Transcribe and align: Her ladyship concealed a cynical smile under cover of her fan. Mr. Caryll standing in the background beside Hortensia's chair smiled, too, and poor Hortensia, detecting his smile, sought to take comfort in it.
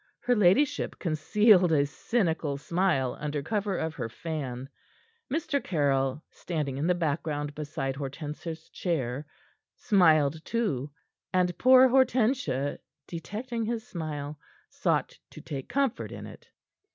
Her 0.21 0.35
ladyship 0.35 0.97
concealed 0.97 1.71
a 1.71 1.85
cynical 1.85 2.57
smile 2.57 3.15
under 3.19 3.43
cover 3.43 3.77
of 3.77 3.93
her 3.93 4.09
fan. 4.09 4.67
Mr. 5.31 5.63
Caryll 5.63 6.23
standing 6.31 6.79
in 6.79 6.87
the 6.87 6.95
background 6.95 7.53
beside 7.53 7.95
Hortensia's 7.97 8.67
chair 8.69 9.27
smiled, 9.75 10.43
too, 10.43 10.89
and 11.31 11.55
poor 11.59 11.87
Hortensia, 11.87 12.79
detecting 13.07 13.63
his 13.65 13.87
smile, 13.87 14.39
sought 14.71 15.19
to 15.29 15.39
take 15.39 15.69
comfort 15.69 16.11
in 16.11 16.25
it. 16.25 16.49